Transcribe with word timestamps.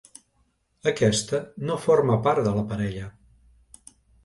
Aquesta 0.91 1.41
no 1.69 1.77
forma 1.85 2.17
part 2.29 2.43
de 2.49 2.57
la 2.59 2.65
parella. 2.75 3.13